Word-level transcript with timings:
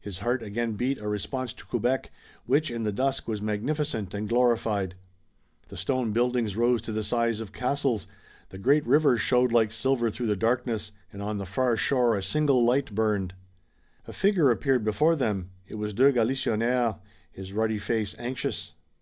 His 0.00 0.20
heart 0.20 0.42
again 0.42 0.76
beat 0.76 0.98
a 0.98 1.06
response 1.08 1.52
to 1.52 1.66
Quebec 1.66 2.10
which 2.46 2.70
in 2.70 2.84
the 2.84 2.90
dusk 2.90 3.28
was 3.28 3.42
magnificent 3.42 4.14
and 4.14 4.26
glorified. 4.26 4.94
The 5.68 5.76
stone 5.76 6.10
buildings 6.12 6.56
rose 6.56 6.80
to 6.80 6.90
the 6.92 7.04
size 7.04 7.38
of 7.38 7.52
castles, 7.52 8.06
the 8.48 8.56
great 8.56 8.86
river 8.86 9.18
showed 9.18 9.52
like 9.52 9.70
silver 9.70 10.08
through 10.08 10.28
the 10.28 10.36
darkness 10.36 10.92
and 11.12 11.20
on 11.20 11.36
the 11.36 11.44
far 11.44 11.76
shore 11.76 12.16
a 12.16 12.22
single 12.22 12.64
light 12.64 12.94
burned. 12.94 13.34
A 14.06 14.14
figure 14.14 14.50
appeared 14.50 14.84
before 14.84 15.14
them. 15.14 15.50
It 15.68 15.74
was 15.74 15.92
de 15.92 16.10
Galisonnière, 16.14 16.98
his 17.30 17.52
ruddy 17.52 17.76
face 17.78 18.14
anxious. 18.18 18.72